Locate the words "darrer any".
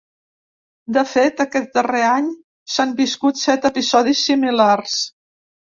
1.79-2.33